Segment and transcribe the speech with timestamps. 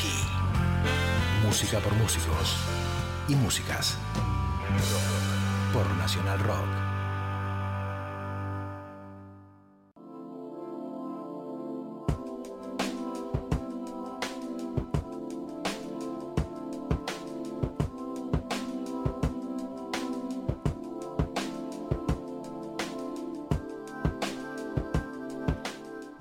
[0.00, 0.08] aquí.
[1.44, 2.56] Música por músicos
[3.28, 3.98] y músicas
[5.72, 6.66] por Nacional Rock.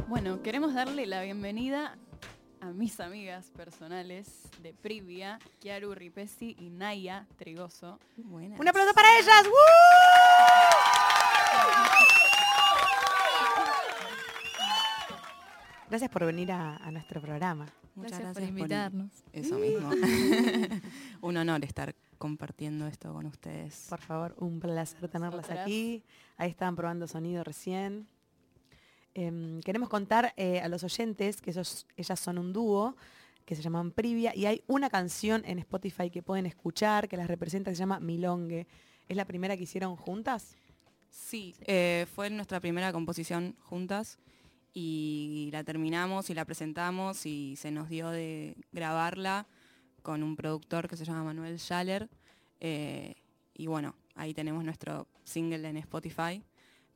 [0.08, 1.98] Bueno, queremos darle la bienvenida
[2.80, 4.26] mis amigas personales
[4.64, 8.00] de Privia, Chiaru Ripesi y Naya Trigoso.
[8.16, 8.58] Buenas.
[8.58, 9.44] Un aplauso para ellas.
[9.44, 9.54] ¡Woo!
[15.90, 17.66] Gracias por venir a, a nuestro programa.
[17.96, 19.12] Muchas Gracias, gracias, por invitarnos.
[19.34, 19.92] Eso mismo.
[21.22, 23.88] Un honor estar compartiendo esto con ustedes.
[23.90, 26.02] Por favor, un placer tenerlas aquí.
[26.38, 28.08] Ahí estaban probando sonido recién.
[29.20, 32.96] Em, queremos contar eh, a los oyentes que ellos- ellas son un dúo
[33.46, 37.28] que se llaman Privia y hay una canción en Spotify que pueden escuchar que las
[37.28, 38.66] representa se llama Milongue.
[39.10, 40.56] ¿Es la primera que hicieron juntas?
[41.10, 44.20] Sí, eh, fue nuestra primera composición juntas
[44.74, 49.48] y la terminamos y la presentamos y se nos dio de grabarla
[50.02, 52.08] con un productor que se llama Manuel Schaller.
[52.62, 53.16] eh,
[53.54, 56.42] y bueno, ahí tenemos nuestro single en Spotify,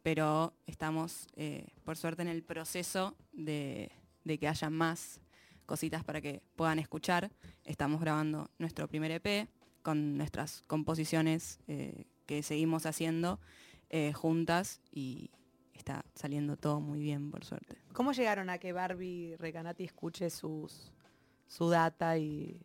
[0.03, 3.91] pero estamos eh, por suerte en el proceso de,
[4.23, 5.21] de que haya más
[5.65, 7.31] cositas para que puedan escuchar.
[7.63, 9.47] Estamos grabando nuestro primer EP
[9.81, 13.39] con nuestras composiciones eh, que seguimos haciendo
[13.89, 15.31] eh, juntas y
[15.73, 17.77] está saliendo todo muy bien, por suerte.
[17.93, 20.91] ¿Cómo llegaron a que Barbie Recanati escuche sus,
[21.47, 22.61] su data y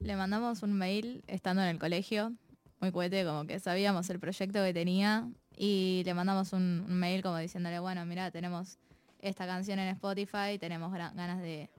[0.00, 2.34] Le mandamos un mail estando en el colegio,
[2.80, 7.22] muy cohete, como que sabíamos el proyecto que tenía y le mandamos un, un mail
[7.22, 8.78] como diciéndole, bueno, mira, tenemos
[9.20, 11.70] esta canción en Spotify, tenemos ganas de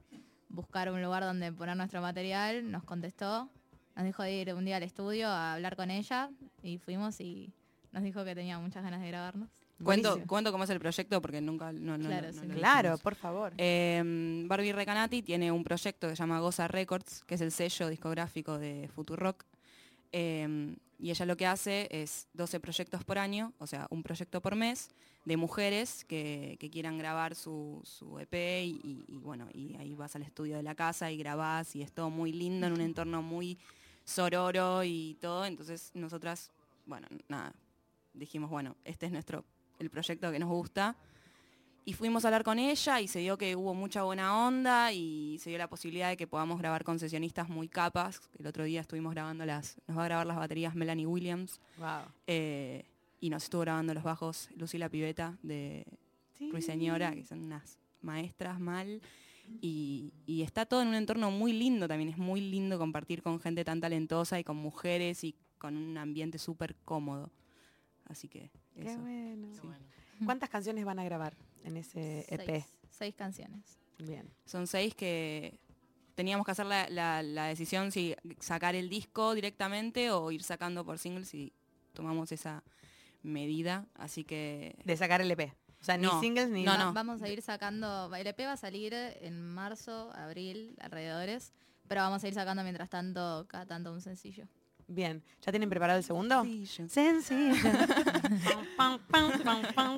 [0.50, 3.50] buscar un lugar donde poner nuestro material, nos contestó,
[3.96, 6.30] nos dijo de ir un día al estudio a hablar con ella
[6.64, 7.52] y fuimos y
[7.91, 9.50] nos dijo que tenía muchas ganas de grabarnos.
[9.84, 13.03] Cuento, cuento cómo es el proyecto porque nunca no, no- Claro, no- sí.
[13.03, 13.53] por favor.
[13.57, 14.02] Eh,
[14.47, 18.57] Barbie Recanati tiene un proyecto que se llama Goza Records, que es el sello discográfico
[18.57, 19.44] de Futurock.
[20.18, 24.40] Eh, y ella lo que hace es 12 proyectos por año, o sea, un proyecto
[24.42, 24.90] por mes,
[25.26, 28.34] de mujeres que, que quieran grabar su, su EP
[28.64, 31.81] y, y- y bueno, y ahí vas al estudio de la casa y grabás y
[31.81, 33.58] es todo muy lindo en un entorno muy
[34.06, 35.46] sororo y todo.
[35.46, 36.50] Entonces nosotras,
[36.86, 37.54] bueno, nada,
[38.14, 39.44] dijimos, bueno, este es nuestro,
[39.80, 40.96] el proyecto que nos gusta.
[41.88, 45.38] Y fuimos a hablar con ella y se dio que hubo mucha buena onda y
[45.40, 48.22] se dio la posibilidad de que podamos grabar con sesionistas muy capas.
[48.40, 52.06] El otro día estuvimos grabando las, nos va a grabar las baterías Melanie Williams Wow.
[52.25, 52.85] eh,
[53.22, 55.85] y nos estuvo grabando los bajos Lucila Piveta de
[56.40, 59.00] Ruiseñora, que son unas maestras mal.
[59.62, 63.40] Y, y está todo en un entorno muy lindo también, es muy lindo compartir con
[63.40, 67.29] gente tan talentosa y con mujeres y con un ambiente súper cómodo.
[68.07, 69.00] Así que Qué eso.
[69.01, 69.47] bueno.
[69.53, 69.68] sí.
[70.25, 71.35] ¿Cuántas canciones van a grabar
[71.66, 72.46] en ese EP?
[72.46, 73.78] Seis, seis canciones.
[74.00, 74.30] Bien.
[74.46, 75.59] Son seis que
[76.16, 80.86] teníamos que hacer la, la- la decisión si sacar el disco directamente o ir sacando
[80.86, 81.52] por singles y
[81.94, 82.64] tomamos esa
[83.24, 83.86] medida.
[83.96, 85.54] Así que De sacar el EP.
[85.81, 86.86] O sea, ni No, singles ni no, nada.
[86.86, 86.94] no.
[86.94, 91.54] Vamos a ir sacando, el EP va a salir en marzo, abril, alrededores,
[91.88, 94.48] pero vamos a ir sacando mientras tanto, cada tanto un sencillo.
[94.88, 95.23] Bien.
[95.41, 96.44] ¿Ya tienen preparado el segundo?
[96.44, 96.90] Sencillo.
[96.90, 97.53] Sencillo.
[98.78, 99.00] Pam,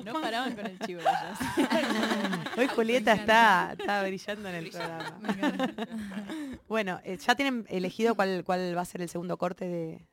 [0.04, 1.38] No paraban con el chivo ellas.
[2.58, 5.18] Hoy Julieta está, está brillando en el programa.
[6.68, 10.06] Bueno, eh, ¿ya tienen elegido cuál, cuál va a ser el segundo corte de,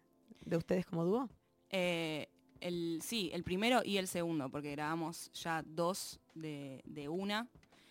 [0.46, 1.30] de ustedes como dúo?
[1.70, 2.30] Eh,
[2.62, 7.48] el, sí, el primero y el segundo, porque grabamos ya dos de, de una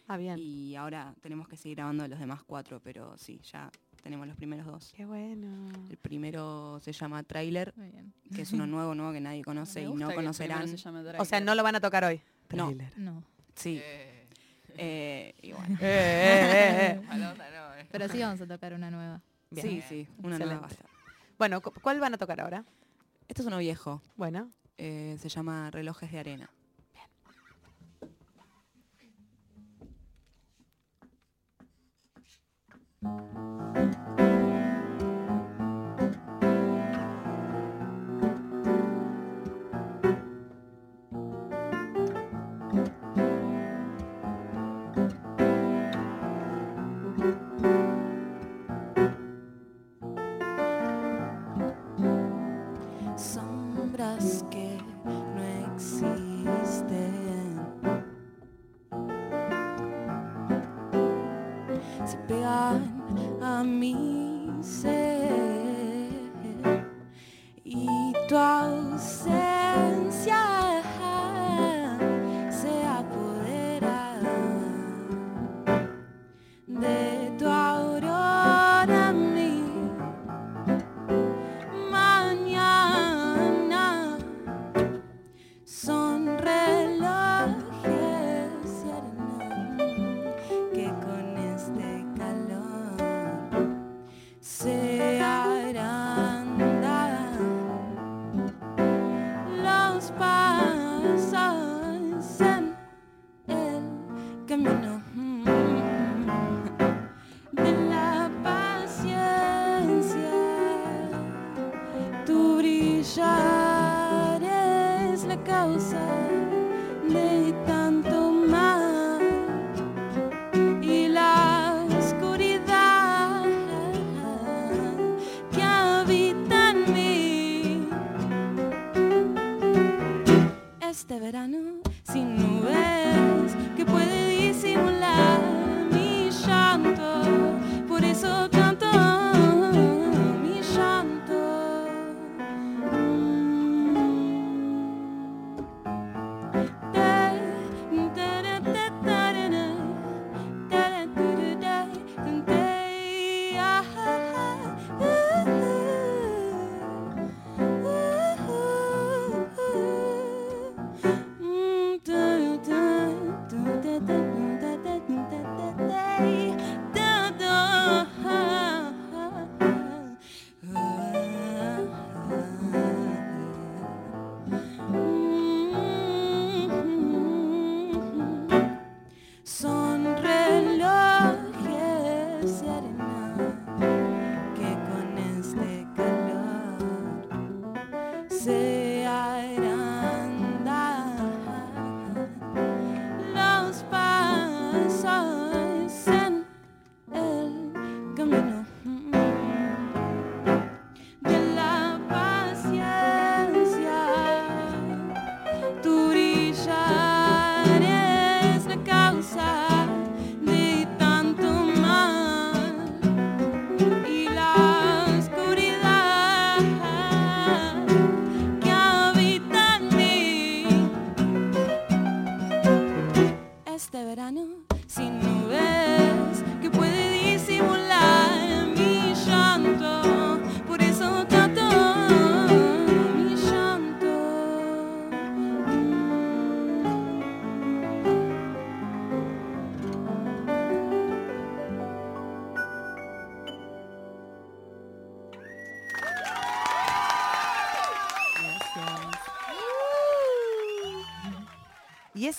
[0.09, 0.39] Ah, bien.
[0.39, 3.71] y ahora tenemos que seguir grabando los demás cuatro, pero sí, ya
[4.05, 4.93] tenemos los primeros dos.
[4.95, 5.73] Qué bueno.
[5.91, 7.75] El primero se llama Trailer,
[8.35, 10.69] que es uno nuevo, nuevo que nadie conoce y no conocerán.
[10.69, 10.89] se
[11.19, 12.21] O sea, no lo van a tocar hoy.
[12.51, 12.67] No.
[12.67, 12.93] Trailer.
[12.99, 13.25] No,
[13.57, 13.81] Sí.
[14.77, 15.79] Eh, y bueno.
[15.81, 17.01] Eh, eh, eh,
[17.81, 17.87] eh.
[17.91, 19.23] pero sí vamos a tocar una nueva.
[19.51, 19.67] Bien.
[19.67, 20.75] Sí, sí, una nueva Excelente.
[20.75, 20.87] estar.
[21.39, 22.65] Bueno, cu- ¿cuál van a tocar ahora?
[23.29, 24.50] Este es uno viejo, Bueno.
[24.77, 26.50] eh, se llama Relojes de Arena.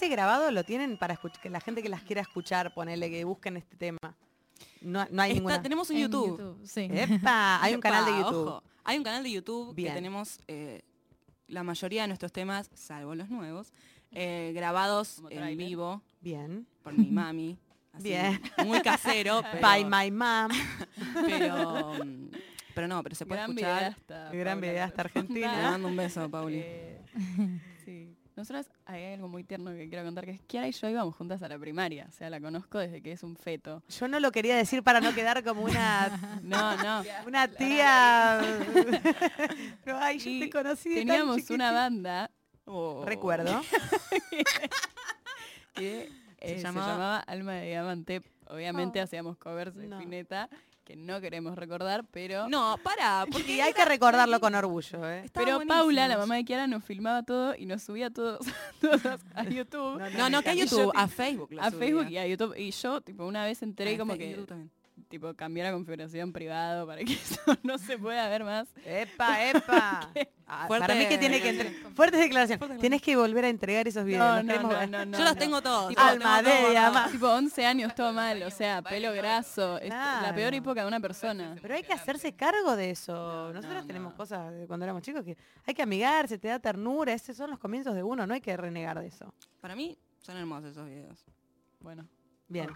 [0.06, 3.24] Ese grabado lo tienen para escuchar, que la gente que las quiera escuchar, ponele que
[3.24, 3.98] busquen este tema.
[4.81, 5.62] No, no hay Está- ninguna.
[5.62, 6.60] tenemos un YouTube.
[6.66, 6.88] sí.
[6.92, 7.62] ¡Epa!
[7.63, 8.48] Hay un canal de YouTube.
[8.48, 8.63] ojo.
[8.84, 9.90] Hay un canal de YouTube Bien.
[9.90, 10.81] que tenemos eh,
[11.48, 13.74] la mayoría de nuestros temas, salvo los nuevos,
[14.12, 16.68] eh, grabados Como en vivo Bien.
[16.84, 17.58] por mi mami.
[17.94, 18.40] así, Bien.
[18.66, 20.50] Muy casero, pero, By my mom.
[21.27, 22.30] pero, mm,
[22.75, 23.80] pero no, pero se puede Gran escuchar.
[23.80, 25.20] videasta, Gran Paula videasta Rotonda.
[25.22, 25.58] argentina.
[25.58, 26.62] Le mando un beso, Pauli.
[26.63, 27.01] Eh.
[28.46, 31.42] Nosotras hay algo muy tierno que quiero contar, que es Kiara y yo íbamos juntas
[31.42, 32.06] a la primaria.
[32.08, 33.82] O sea, la conozco desde que es un feto.
[33.90, 37.04] Yo no lo quería decir para no quedar como una, No, no.
[37.25, 38.40] una tía.
[39.84, 40.90] Pero ay, yo Y te conocí.
[40.90, 42.30] de Teníamos una banda.
[42.66, 43.60] oh, Recuerdo.
[45.74, 46.10] que eh,
[46.40, 48.22] Se se, llamaba- llamaba Alma de Diamante.
[48.48, 49.04] Obviamente Oh.
[49.04, 49.98] hacíamos covers de No.
[50.00, 50.50] Spinetta,
[50.86, 52.48] que no queremos recordar, pero...
[52.48, 55.25] No, para, porque hay que recordarlo con orgullo, ¿eh?
[55.34, 58.39] Pero Paula, la mamá de Kiara, nos filmaba todo y nos subía todos,
[58.80, 59.01] todos
[59.34, 60.00] a YouTube.
[60.15, 61.50] No, no, que a yo YouTube, a Facebook.
[61.60, 61.80] a subía.
[61.80, 62.56] Facebook y a YouTube.
[62.56, 64.72] Y yo, tipo, una vez entré Ah, como que, YouTube también.
[65.15, 68.67] Tipo, cambié la configuración privado para que eso no se pueda ver más.
[68.86, 70.12] ¡Epa, epa!
[70.45, 71.69] Ah, Fuerte- para mí que tiene que entre...
[71.95, 72.60] Fuertes declaraciones.
[72.60, 74.19] Fuerte Tienes que volver a entregar esos videos.
[74.19, 75.88] No, no, queremos no, no, no, Yo los tengo todos.
[75.89, 77.12] Tipo, Alma tengo de guardados.
[77.13, 79.79] Tipo, 11 años, todo mal, o sea, pelo graso.
[79.81, 81.55] La peor época de una persona.
[81.62, 83.53] Pero hay que hacerse cargo de eso.
[83.53, 84.17] Nosotros no, tenemos no.
[84.17, 87.13] cosas de cuando éramos chicos que hay que amigarse, te da ternura.
[87.13, 89.34] Esos son los comienzos de uno, no hay que renegar de eso.
[89.62, 91.24] Para mí son hermosos esos videos.
[91.79, 92.05] Bueno.
[92.48, 92.70] Bien.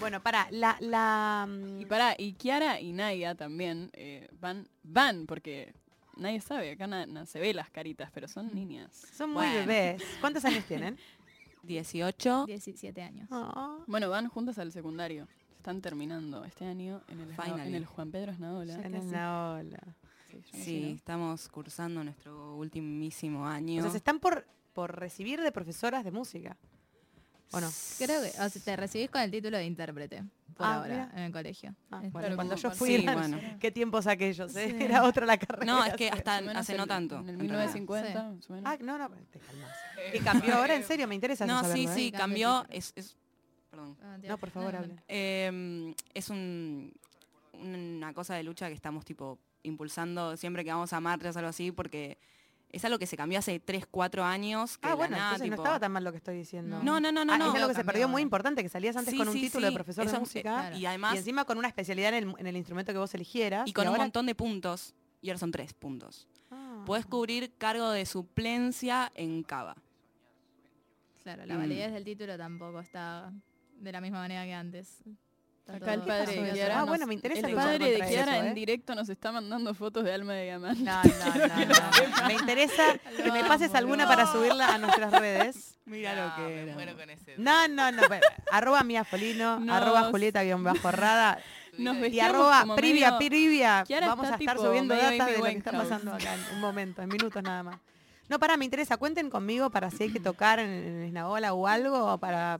[0.00, 5.26] Bueno, para la, la Y mm, pará, y Kiara y Naya también eh, van, van,
[5.26, 5.72] porque
[6.16, 8.90] nadie sabe, acá na- na- se ve las caritas, pero son niñas.
[9.16, 9.66] son muy Bueno.
[9.66, 10.02] bebés.
[10.20, 10.98] ¿Cuántos años tienen?
[11.62, 12.44] 18.
[12.46, 13.28] 17 años.
[13.30, 13.82] Oh.
[13.86, 15.26] Bueno, van juntas al secundario.
[15.56, 17.68] están terminando este año en el, Finally.
[17.68, 18.74] en el Juan Pedro Esnaola.
[18.82, 19.80] En el Naola.
[20.30, 20.96] Sí, sé, Sí, ¿no?
[20.96, 23.80] estamos cursando nuestro ultimísimo O año.
[23.80, 26.56] sea, se están por, por recibir de profesoras de música.
[27.52, 27.70] ¿O no?
[27.98, 30.24] Creo que o sea, te recibís con el título de intérprete
[30.56, 31.10] por Ah, ahora mira.
[31.14, 31.74] en el colegio.
[31.90, 33.40] Ah, Es- bueno, cuando yo fui, Sí, eran- bueno.
[33.60, 34.70] qué tiempos aquellos, ¿eh?
[34.70, 34.76] Sí.
[35.00, 35.64] Era otra la carrera.
[35.64, 37.16] No, es que hasta hace no tanto.
[37.20, 37.74] En el en realidad.
[37.74, 38.14] 1950, Sí.
[38.36, 38.72] más o menos.
[38.72, 39.70] Ah, no, no, te calmas.
[40.14, 40.74] ¿Y cambió ahora?
[40.74, 41.06] ¿En serio?
[41.06, 41.94] Me interesa No, sí, saberlo, ¿eh?
[41.94, 42.76] sí, Sí, cambia cambió.
[42.76, 43.16] Es, es-
[43.70, 43.96] perdón.
[44.02, 44.16] Ah.
[44.22, 44.78] No, por favor, no.
[44.80, 44.96] hable.
[45.08, 46.92] Eh, es un-
[47.52, 51.48] una cosa de lucha que estamos tipo impulsando siempre que vamos a marchas o algo
[51.50, 52.18] así, porque
[52.74, 54.78] es algo que se cambió hace 3, 4 años.
[54.78, 56.80] Que Ah, bueno, nada, entonces no estaba tan mal lo que estoy diciendo.
[56.82, 57.32] No, no, no, no.
[57.32, 57.48] Ah, no.
[57.48, 59.66] es algo que se perdió muy importante, que salías antes Sí, con un sí, título
[59.68, 60.76] de profesor de música Claro.
[60.76, 63.68] Y además, y encima con una especialidad en el, en el instrumento que vos eligieras.
[63.68, 64.94] y con un ahora- montón de puntos.
[65.22, 66.28] Y ahora son 3 puntos.
[66.50, 66.82] Ah.
[66.84, 69.76] Puedes cubrir cargo de suplencia en Cava.
[71.22, 71.58] Claro, la Mm.
[71.58, 73.32] validez del título tampoco está
[73.80, 75.02] de la misma manera que antes.
[75.66, 76.52] Acá el padre de?
[76.52, 76.80] Kiara.
[76.80, 78.54] Ah, bueno, me interesa El padre de Kiara eso, en ¿eh?
[78.54, 80.82] directo nos está mandando fotos de alma de diamante.
[80.82, 82.26] No, no, no, no.
[82.28, 82.82] Me interesa
[83.16, 85.78] que me pases alguna para subirla a nuestras redes.
[85.86, 86.74] Mira No, lo que me era.
[86.74, 87.34] muero con ese.
[87.38, 88.06] No, no, no.
[88.08, 91.38] bueno, arroba Mía Folino, No, arroba Julieta guion bajo rada
[91.78, 93.84] Nos y arroba como Privia, medio- Privia.
[93.86, 97.00] Kiara Vamos a estar subiendo data de lo que está pasando acá en un momento,
[97.00, 97.76] en minutos nada más.
[98.28, 98.96] No, pará, me interesa.
[98.98, 102.58] Cuenten conmigo para si hay que tocar en, en Esnaola o algo o para,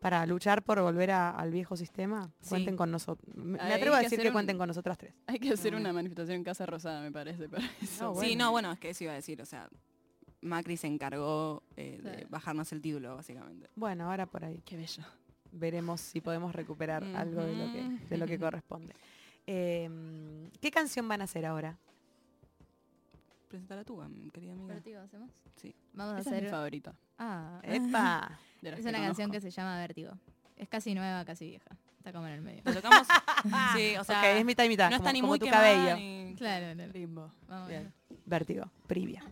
[0.00, 2.30] para luchar por volver a- al viejo sistema.
[2.40, 2.48] Sí.
[2.50, 3.32] Cuenten con nosotros.
[3.36, 5.14] Me Hay atrevo a decir hacer que un- cuenten con nosotras tres.
[5.26, 8.14] Hay que hacer una manifestación en Casa Rosada, me parece, para eso.
[8.14, 9.68] No, Sí, no, bueno, es que eso iba a decir, o sea,
[10.42, 13.68] Macri se encargó eh, de bajarnos el título, básicamente.
[13.76, 15.02] Bueno, ahora por ahí Qué bello.
[15.52, 18.08] veremos si podemos recuperar algo de lo que, Ujú.
[18.08, 18.94] de lo que corresponde.
[19.46, 21.76] Eh, ¿Qué canción van a hacer ahora?
[23.48, 24.74] Presentala tú, am- querida amiga.
[24.74, 25.30] ¿Vértigo hacemos?
[25.56, 25.74] Sí.
[25.92, 26.50] Vamos a Esa es mi hacer...
[26.50, 26.94] favorita.
[27.18, 28.38] Ah, ¡Epa!
[28.60, 30.12] de es que una canción que se llama Vértigo.
[30.56, 31.70] Es casi nueva, casi vieja.
[31.98, 32.62] Está como en el medio.
[32.64, 33.06] Lo tocamos.
[33.76, 35.62] sí, o sea, es mitad y mitad, no como, está ni como muy tu quemada
[35.74, 35.96] cabello.
[35.96, 36.92] ni- Claro, claro.
[36.92, 37.30] Limbo.
[37.48, 37.70] Vamos.
[38.26, 39.22] Vértigo, Privia.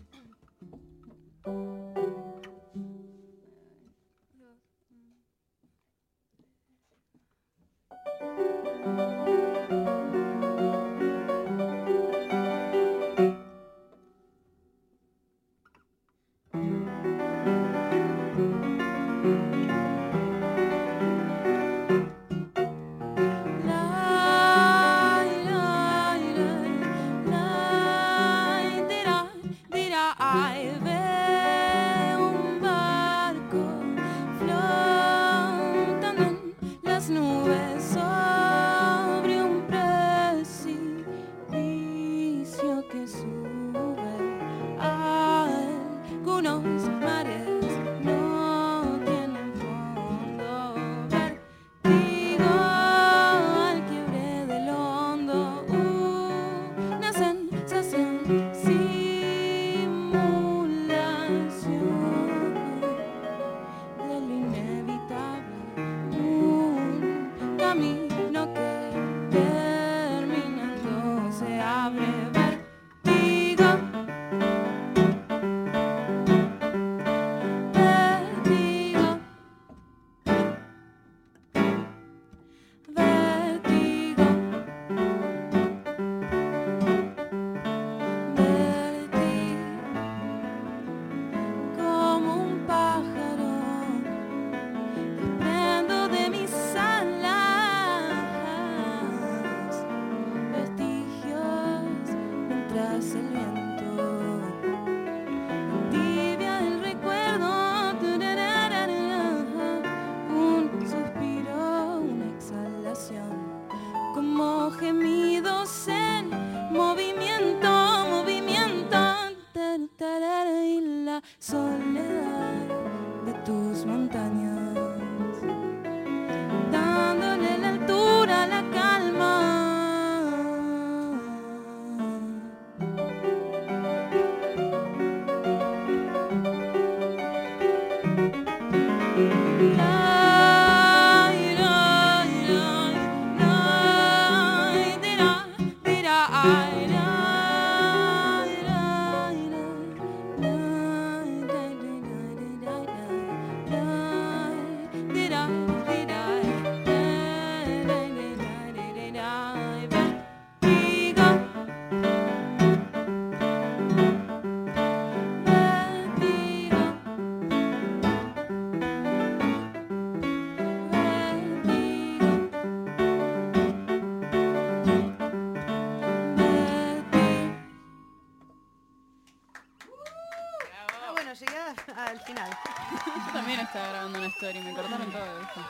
[184.39, 185.61] Story, me cortaron todo esto.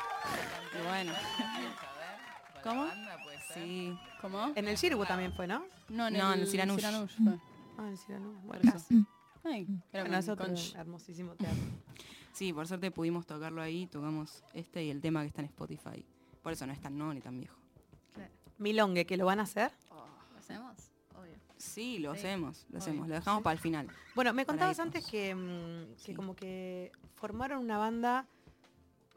[0.79, 1.13] Y bueno,
[2.63, 2.87] ¿Cómo?
[3.55, 3.99] sí.
[4.21, 4.53] ¿Cómo?
[4.55, 5.65] En el Shirbu también fue, ¿no?
[5.89, 6.81] No, No, en el Siranush.
[6.83, 7.39] fue.
[7.79, 8.33] Ah, en el Ciranú.
[8.45, 8.73] Bueno, Eso.
[8.73, 9.07] casi.
[9.45, 10.75] Ay, Bueno, conch.
[10.75, 11.57] hermosísimo teatro.
[12.33, 16.05] Sí, por suerte pudimos tocarlo ahí, tocamos este y el tema que está en Spotify.
[16.43, 17.57] Por eso no es tan nuevo ni tan viejo.
[18.59, 19.71] Milongue, que lo van a hacer.
[20.33, 20.75] ¿Lo hacemos?
[21.17, 21.35] Obvio.
[21.57, 22.79] Sí, lo Sí, hacemos, lo obvio.
[22.79, 23.89] hacemos, lo dejamos para el final.
[24.17, 26.15] Bueno, me contabas antes que, mm, que Sí.
[26.15, 28.27] como que formaron una banda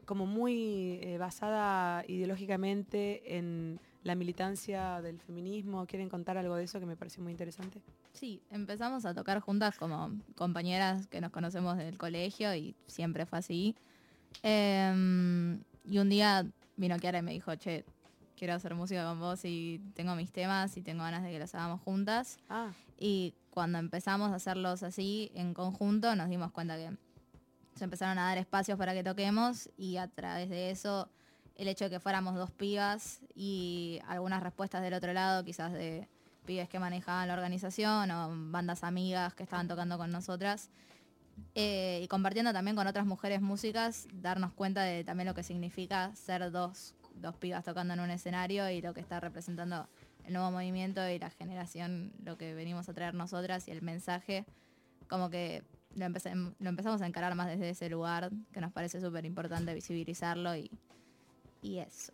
[0.06, 5.86] como muy eh, basada ideológicamente en la militancia del feminismo.
[5.86, 7.80] ¿Quieren contar algo de eso que me pareció muy interesante?
[8.12, 13.38] Sí, empezamos a tocar juntas como compañeras que nos conocemos del colegio y siempre fue
[13.38, 13.76] así.
[14.42, 17.84] Em, y un día vino Kiara y me dijo, che,
[18.36, 21.54] quiero hacer música con vos y tengo mis temas y tengo ganas de que los
[21.54, 22.38] hagamos juntas.
[22.48, 26.90] Ah, Y cuando empezamos a hacerlos así en conjunto, nos dimos cuenta que
[27.74, 31.08] se empezaron a dar espacios para que toquemos y a través de eso,
[31.56, 36.08] el hecho de que fuéramos dos pibas y algunas respuestas del otro lado, quizás de
[36.44, 40.70] pibes que manejaban la organización o bandas amigas que estaban tocando con nosotras.
[41.54, 46.14] eh, y compartiendo también con otras mujeres músicas, darnos cuenta de también lo que significa
[46.14, 49.88] ser dos, dos pibas tocando en un escenario y lo que está representando
[50.24, 54.44] el nuevo movimiento y la generación, lo que venimos a traer nosotras y el mensaje,
[55.08, 55.64] como que
[55.94, 59.74] lo, empecé- lo empezamos a encarar más desde ese lugar, que nos parece súper importante
[59.74, 60.70] visibilizarlo y,
[61.62, 62.12] y eso.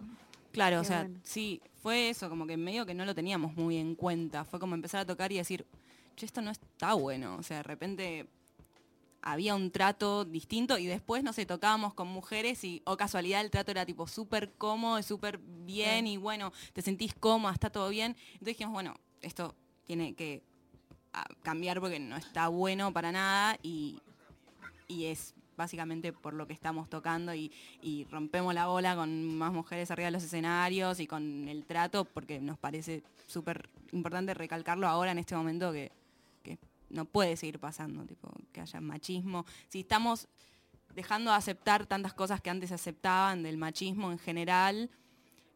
[0.53, 1.21] Claro, Qué o sea, bueno.
[1.23, 4.45] sí, fue eso, como que medio que no lo teníamos muy en cuenta.
[4.45, 5.67] Fue como empezar a tocar y decir,
[6.17, 7.37] che, esto no está bueno.
[7.37, 8.27] O sea, de repente
[9.21, 13.51] había un trato distinto y después, no sé, tocábamos con mujeres y, o casualidad, el
[13.51, 18.17] trato era tipo súper cómodo, súper bien y bueno, te sentís cómoda, está todo bien.
[18.33, 19.55] Entonces dijimos, bueno, esto
[19.85, 20.43] tiene que
[21.43, 24.01] cambiar porque no está bueno para nada y,
[24.87, 27.53] y es básicamente por lo que estamos tocando y,
[27.83, 32.05] y rompemos la bola con más mujeres arriba de los escenarios y con el trato
[32.05, 35.91] porque nos parece súper importante recalcarlo ahora en este momento que,
[36.43, 36.59] que
[36.91, 39.45] no puede seguir pasando, tipo, que haya machismo.
[39.69, 40.29] Si estamos
[40.95, 44.91] dejando de aceptar tantas cosas que antes aceptaban del machismo en general,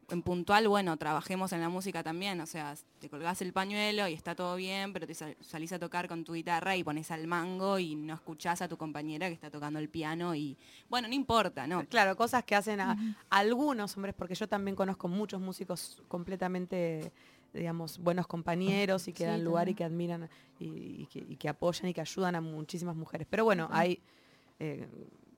[0.09, 4.13] en puntual, bueno, trabajemos en la música también, o sea, te colgás el pañuelo y
[4.13, 7.25] está todo bien, pero te sal- salís a tocar con tu guitarra y pones al
[7.27, 10.57] mango y no escuchás a tu compañera que está tocando el piano y,
[10.89, 11.85] bueno, no importa, ¿no?
[11.87, 12.97] claro, cosas que hacen a
[13.29, 17.11] algunos hombres, porque yo también conozco muchos músicos completamente,
[17.53, 21.35] digamos, buenos compañeros y que Sí, dan lugar y que admiran y, y que, y
[21.37, 23.27] que apoyan y que ayudan a muchísimas mujeres.
[23.29, 23.99] Pero bueno, hay,
[24.59, 24.87] eh,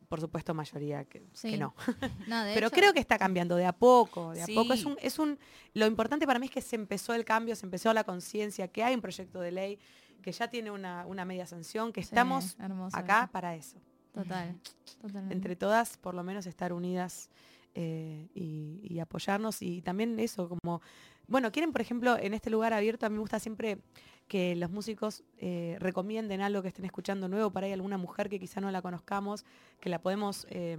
[0.07, 1.21] por supuesto, mayoría que,
[1.57, 1.73] no.
[2.53, 4.73] Pero hecho, creo que está cambiando de a poco, de a poco.
[4.73, 5.37] Es un, es un,
[5.73, 8.83] lo importante para mí es que se empezó el cambio, se empezó la conciencia, que
[8.83, 9.79] hay un proyecto de ley,
[10.21, 13.77] que ya tiene una, una media sanción, que sí, estamos hermoso acá para eso.
[14.13, 14.55] Total,
[15.01, 15.33] totalmente.
[15.35, 17.29] Entre todas, por lo menos, estar unidas
[17.73, 19.61] eh, y, y apoyarnos.
[19.61, 20.81] Y también eso, como,
[21.27, 23.79] bueno, quieren, por ejemplo, en este lugar abierto, a mí me gusta siempre
[24.27, 28.39] que los músicos eh, recomienden algo que estén escuchando nuevo, para ahí alguna mujer que
[28.39, 29.45] quizá no la conozcamos,
[29.79, 30.77] que la podemos eh,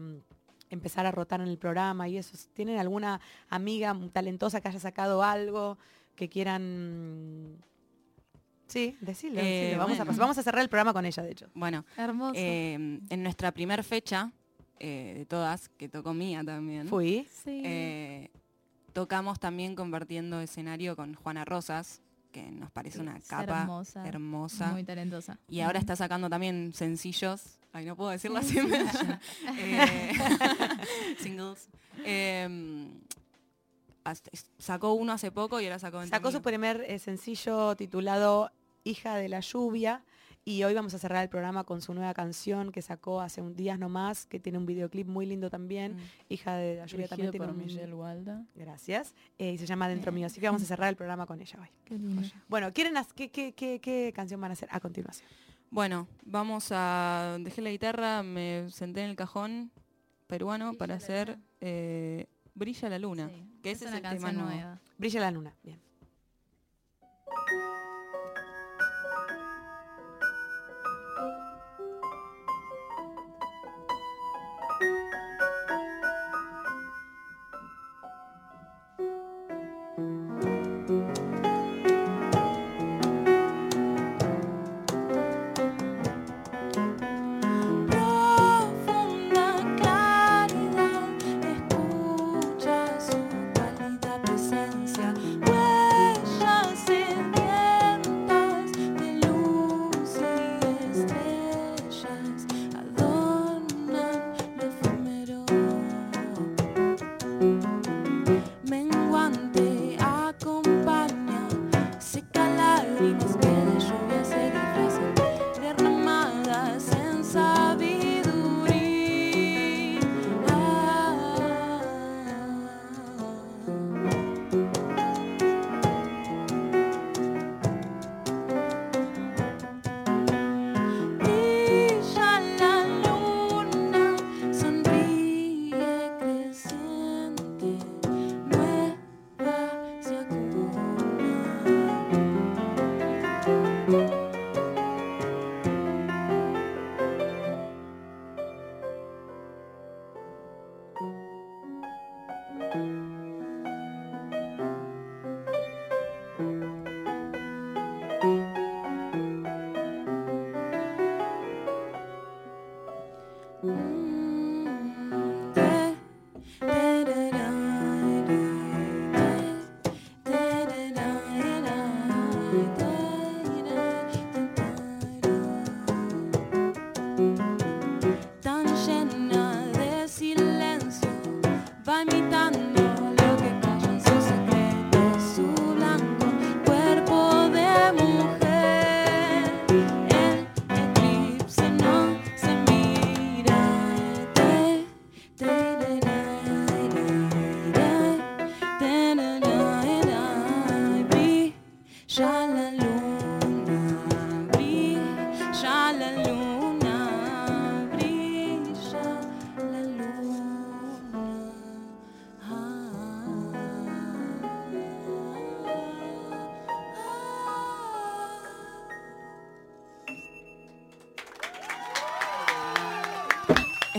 [0.70, 2.36] empezar a rotar en el programa y eso.
[2.54, 5.78] ¿Tienen alguna amiga talentosa que haya sacado algo
[6.16, 7.56] que quieran...
[8.66, 9.72] Sí, decirle.
[9.72, 11.46] Eh, Vamos, a, vamos a cerrar el programa con ella, de hecho.
[11.54, 12.34] Bueno, Hermoso.
[12.34, 14.32] eh, en nuestra primer fecha,
[14.80, 17.28] eh, de todas, que tocó mía también, Fui.
[17.30, 17.62] sí.
[17.64, 18.30] eh,
[18.92, 22.02] tocamos también compartiendo escenario con Juana Rosas,
[22.36, 24.72] que nos parece una Es capa hermosa, hermosa.
[24.72, 25.38] Muy talentosa.
[25.48, 27.58] Y ahora está sacando también sencillos.
[27.72, 28.58] Ay, no puedo decirlo así.
[29.58, 30.12] Eh,
[31.18, 31.70] singles.
[32.04, 32.88] Eh,
[34.04, 38.50] hasta- sacó uno hace poco y ahora sacó Sacó su primer eh, sencillo titulado
[38.84, 40.04] Hija de la Lluvia
[40.48, 43.56] y hoy vamos a cerrar el programa con su nueva canción que sacó hace un
[43.56, 45.96] días nomás, que tiene un videoclip muy lindo también.
[45.96, 46.00] Mm.
[46.28, 47.60] Hija de la Lluvia también tiene por un...
[47.62, 48.44] Michelle Walda.
[48.54, 49.12] Gracias.
[49.38, 51.58] Eh, y se llama Dentro Mío, así que vamos a cerrar el programa con ella
[51.60, 51.68] hoy.
[51.84, 52.22] Qué lindo.
[52.48, 55.28] Bueno, ¿quieren qué, qué- qué- qué canción van a hacer a continuación?
[55.68, 57.38] Bueno, vamos a...
[57.40, 59.72] Dejé la guitarra, me senté en el cajón
[60.28, 63.28] peruano Brilla para hacer eh, Brilla la luna.
[63.28, 64.48] Sí, Que es ese es una el tema nuevo.
[64.50, 64.80] nueva.
[64.96, 65.54] Brilla la luna.
[65.64, 65.80] Bien.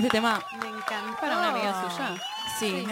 [0.07, 1.19] Este tema, Me encantó.
[1.19, 2.15] Para una amiga suya.
[2.57, 2.85] sí.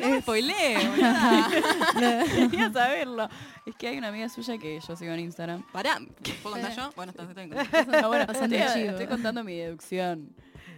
[0.00, 2.24] es spoileo, boluda.
[2.24, 3.28] Quería saberlo.
[3.66, 5.64] Es que hay una amiga suya que yo sigo en Instagram.
[5.72, 5.98] Pará,
[6.40, 6.92] ¿puedo contar yo?
[6.94, 7.50] Bueno, está, bien.
[8.00, 10.36] No, bueno, estoy, estoy contando mi deducción.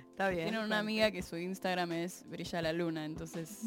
[0.09, 0.45] Está bien.
[0.49, 3.59] Tienen una amiga que su Instagram es Brilla la Luna, entonces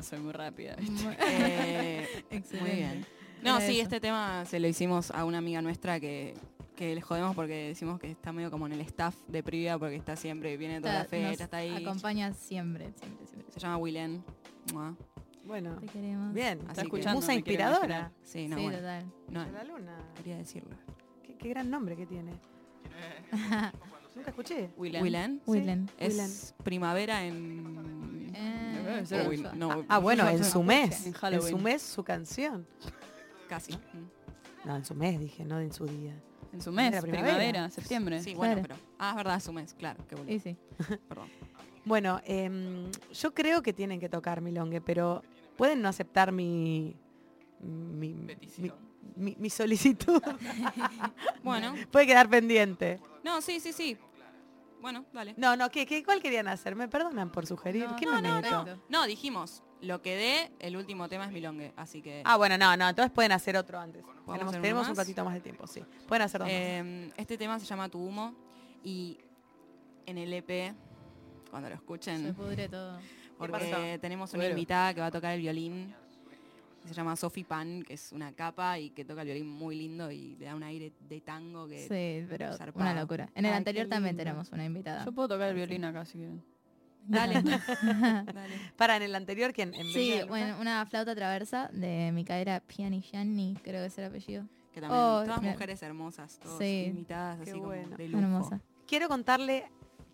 [0.00, 0.76] soy muy rápida.
[0.76, 1.16] ¿viste?
[1.26, 2.74] Eh, muy Excelente.
[2.76, 3.06] bien.
[3.42, 3.84] No, Era sí, eso.
[3.84, 6.34] este tema se lo hicimos a una amiga nuestra que,
[6.78, 9.96] que le jodemos porque decimos que está medio como en el staff de Privia porque
[9.96, 11.74] está siempre, viene toda la fecha, está ahí.
[11.84, 13.52] Acompaña siempre, siempre, siempre.
[13.52, 14.24] Se llama Willen.
[14.72, 14.94] Mua.
[15.44, 16.32] Bueno, Te queremos.
[16.32, 16.58] bien.
[16.60, 17.20] Así Está que- escuchando.
[17.20, 18.12] Musa inspiradora.
[18.22, 18.78] Sí, no, sí, bueno.
[18.78, 19.04] total.
[19.28, 19.96] No, De la luna.
[20.16, 20.76] quería decirlo.
[21.24, 22.32] Qué, qué gran nombre que tiene.
[24.14, 24.70] Nunca escuché.
[24.76, 25.02] Willen.
[25.02, 25.90] Willen Willen.
[25.98, 26.30] es Willen.
[26.64, 28.32] primavera en...
[28.34, 29.04] Eh,
[29.56, 31.06] no, Ah, bueno, en su mes.
[31.06, 32.66] En En su mes su canción.
[33.48, 33.76] casi.
[34.64, 36.14] No, en su mes dije, no en su día.
[36.52, 37.70] En su mes, Era primavera, primavera.
[37.70, 38.22] septiembre.
[38.22, 38.68] Sí, bueno, Claro.
[38.68, 38.80] pero...
[38.98, 40.30] Ah, es verdad, su mes, claro, qué bueno.
[40.32, 40.56] Y sí.
[41.08, 41.28] Perdón.
[41.84, 45.22] Bueno, em, yo creo que tienen que tocar Milongue, pero
[45.56, 46.96] pueden no aceptar mi
[47.60, 48.72] mi, mi,
[49.16, 50.22] mi- mi solicitud.
[51.42, 53.00] Bueno, Puede quedar pendiente.
[53.24, 53.96] no, sí, sí, sí.
[54.80, 55.34] Bueno, dale.
[55.36, 56.76] No, no, ¿qué, qué, ¿cuál querían hacer?
[56.76, 57.88] ¿Me perdonan por sugerir?
[57.88, 58.64] No, ¿Qué no, me no, meto?
[58.64, 58.78] no.
[58.88, 62.22] No, dijimos, lo que dé, el último tema es Milongue, así que...
[62.24, 64.02] Ah, bueno, no, no, entonces pueden hacer otro antes.
[64.26, 65.82] Tenemos, hacer tenemos un ratito más de tiempo, sí.
[66.06, 66.54] Pueden hacer dos más.
[66.56, 68.34] Eh, este tema se llama Tu Humo
[68.84, 69.18] y
[70.06, 70.74] en el EP,
[71.50, 72.98] cuando lo Se escuchen, pudre todo.
[73.38, 74.00] porque pasó?
[74.00, 74.50] tenemos una Bueno.
[74.54, 75.94] invitada que va a tocar el violín,
[76.82, 79.76] que se llama Sophie Pan, que es una capa y que toca el violín muy
[79.76, 81.80] lindo y le da un aire de tango que...
[81.86, 82.80] Sí, pero zarpado.
[82.90, 83.28] una locura.
[83.34, 85.04] En el Ay, anterior también tenemos una invitada.
[85.04, 86.42] Yo puedo tocar el violín acá si quieren.
[87.08, 87.42] Dale,
[88.34, 88.54] dale.
[88.76, 89.74] Para, en el anterior, ¿quién?
[89.74, 94.44] ¿En Sí, bueno, una flauta traversa de Micaela Pianigianni, creo que es el apellido.
[94.72, 95.52] Que también, Oh, todas mira.
[95.52, 96.84] mujeres hermosas, todas Sí.
[96.88, 97.84] invitadas, Qué así bueno.
[97.84, 98.22] como de lujo.
[98.22, 98.60] Hermosa.
[98.86, 99.64] Quiero contarle,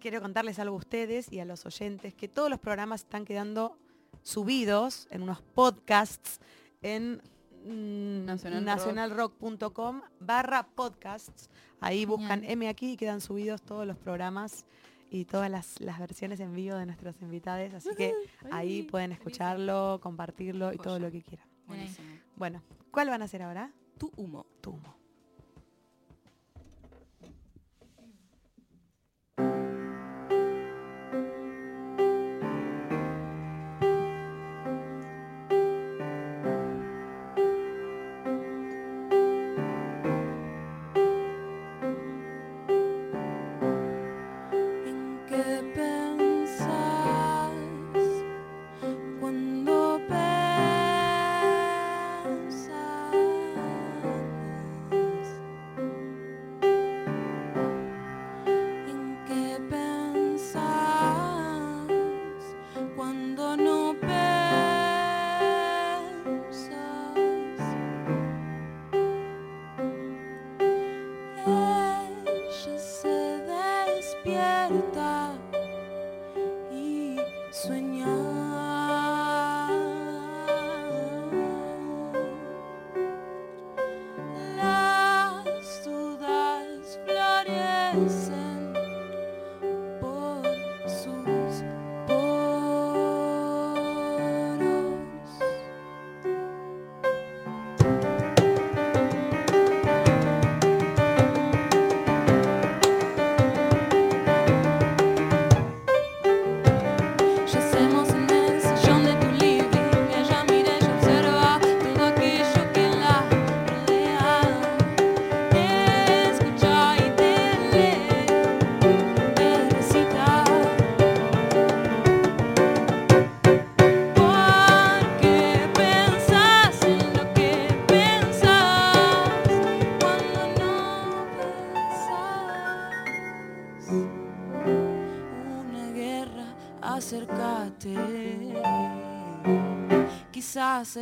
[0.00, 3.76] quiero contarles algo a ustedes y a los oyentes, que todos los programas están quedando
[4.22, 6.40] subidos en unos podcasts
[6.82, 7.20] en
[7.66, 11.50] mm, Nacional nacionalrock.com barra podcasts.
[11.80, 12.52] Ahí buscan Genial.
[12.52, 14.64] M aquí y quedan subidos todos los programas
[15.10, 17.74] y todas las, las versiones en vivo de nuestros invitados.
[17.74, 18.12] Así que
[18.50, 21.46] ahí pueden escucharlo, compartirlo y todo lo que quieran.
[21.66, 22.08] Buenísimo.
[22.36, 23.72] Bueno, ¿cuál van a hacer ahora?
[23.98, 24.46] Tu humo.
[24.60, 25.03] Tu humo.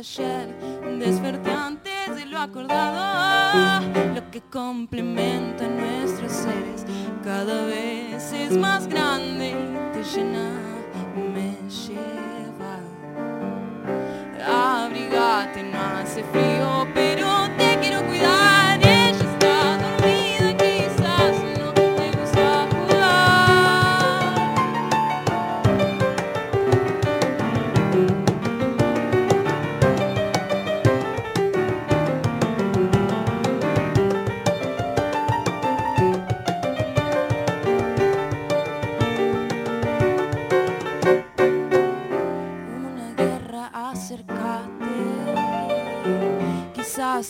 [0.03, 0.47] Ayer
[0.99, 2.92] desperté antes de lo acordado,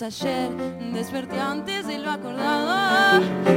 [0.03, 0.49] ayer
[0.93, 3.52] desperté antes de lo acordado.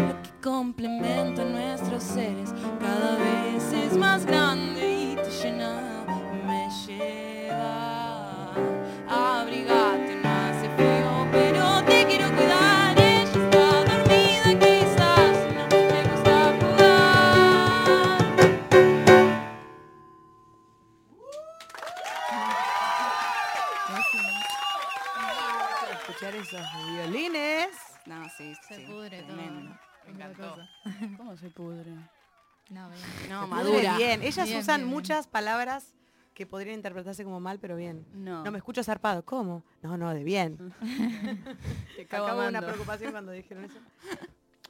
[34.67, 35.95] Usan bien, muchas palabras
[36.35, 38.05] que podrían interpretarse como mal, pero bien.
[38.13, 38.45] No.
[38.45, 39.25] No me escucho zarpado.
[39.25, 39.63] ¿Cómo?
[39.83, 40.57] No, no, de bien.
[41.97, 42.67] Te cago Acabo de una amando.
[42.67, 43.79] preocupación cuando dijeron eso.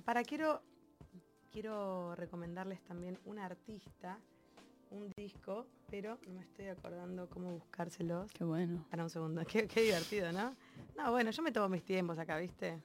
[0.05, 0.63] Para, quiero,
[1.51, 4.19] quiero recomendarles también un artista,
[4.91, 8.31] un disco, pero no me estoy acordando cómo buscárselos.
[8.31, 8.85] Qué bueno.
[8.89, 9.45] Para un segundo.
[9.51, 10.55] Qué, qué divertido, ¿no?
[10.97, 12.79] No, bueno, yo me tomo mis tiempos acá, ¿viste?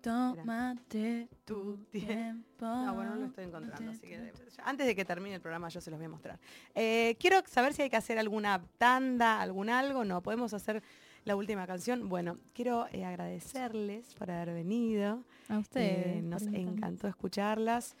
[0.00, 2.66] Tómate Tu tiempo.
[2.66, 4.32] No, bueno, no lo estoy encontrando, así que
[4.64, 6.38] antes de que termine el programa yo se los voy a mostrar.
[6.74, 10.04] Eh, quiero saber si hay que hacer alguna tanda, algún algo.
[10.04, 10.82] No, podemos hacer
[11.24, 12.08] la última canción.
[12.08, 15.22] Bueno, quiero eh, agradecerles por haber venido.
[15.48, 16.18] A ustedes.
[16.18, 17.96] Eh, nos encantó escucharlas.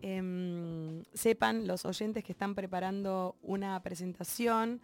[0.00, 4.80] Em, sepan los oyentes que están preparando una presentación.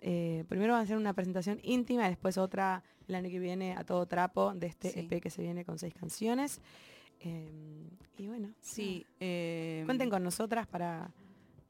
[0.00, 3.74] Eh, primero van a hacer una presentación íntima y después otra el año que viene
[3.76, 5.00] a todo trapo de este Sí.
[5.00, 6.60] EP que se viene con seis canciones.
[7.20, 9.04] Em, y bueno, Sí.
[9.18, 11.10] eh, cuenten con nosotras para,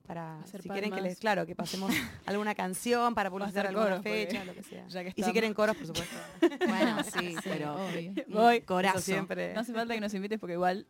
[0.06, 1.90] para Hacer si quieren que les, claro, que pasemos
[2.26, 4.86] alguna canción para publicitar hacer alguna coros, fecha, lo que sea.
[4.88, 6.16] ya que y si quieren coros, por supuesto.
[6.68, 8.10] Bueno, sí, pero obvio.
[8.10, 8.60] un Voy.
[8.62, 9.00] corazo.
[9.00, 9.54] Siempre.
[9.54, 10.86] No hace falta que nos invites porque igual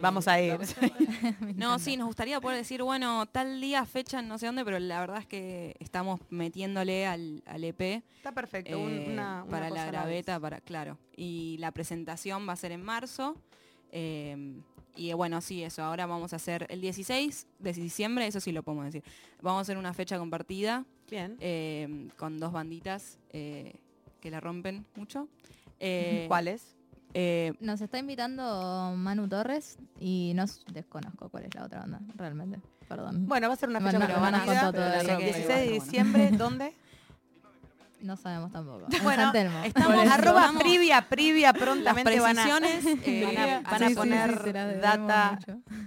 [0.00, 0.58] Vamos a ir.
[1.56, 5.00] No, sí, nos gustaría poder decir, bueno, tal día, fecha, no sé dónde, pero la
[5.00, 8.72] verdad es que estamos metiéndole al, al EP Está perfecto.
[8.72, 10.98] eh, una- una para cosa la graveta, para, claro.
[11.16, 13.36] Y la presentación va a ser en marzo.
[13.92, 14.60] eh,
[14.98, 15.82] y bueno, sí, eso.
[15.82, 19.02] Ahora vamos a hacer el 16 de diciembre, eso sí lo podemos decir.
[19.42, 21.36] Vamos a hacer una fecha compartida Bien.
[21.40, 23.74] eh, con dos banditas eh,
[24.20, 25.28] que la rompen mucho.
[25.80, 26.76] Eh, ¿Cuáles?
[27.18, 32.60] Eh, Nos está invitando Manu Torres y no desconozco cuál es la otra banda, realmente.
[32.88, 33.26] Perdón.
[33.26, 34.64] Bueno, va a ser una fecha Bueno, van a compartida.
[34.66, 36.74] contar todo el rock, 16 de diciembre, ¿dónde?
[38.02, 38.86] No sabemos tampoco.
[38.92, 39.32] En Bueno,
[39.64, 40.12] estamos- eso.
[40.12, 40.62] Arroba Vamos.
[40.62, 42.44] privia, privia, las prontamente van a,
[43.04, 45.38] eh, van a- van van a a Sí, sí, poner sí, data.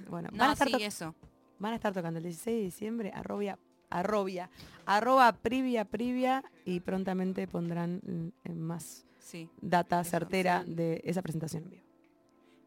[0.10, 1.16] Bueno, van, No, a estar eso.
[1.60, 3.60] van a estar tocando el 16 de diciembre, arrobia,
[3.92, 4.50] arrobia,
[4.88, 10.74] arroba privia, privia, y prontamente pondrán mm, en más Sí, data Eso, certera sí.
[10.74, 11.84] de esa presentación en vivo.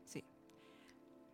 [0.05, 0.23] sí.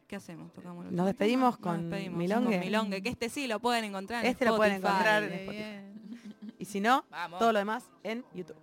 [0.07, 0.51] ¿Qué hacemos?
[0.55, 1.63] ¿Tocamos Nos despedimos tema?
[1.65, 2.51] con Nos despedimos Milongue.
[2.57, 5.57] con Milongue, que este sí lo pueden encontrar en Este lo pueden encontrar en Spotify.
[5.57, 6.55] bien.
[6.59, 7.39] Y si no, Vamos.
[7.39, 8.57] todo lo demás en YouTube.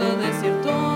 [0.00, 0.89] desierto.